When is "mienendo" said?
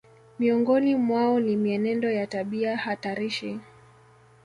1.57-2.11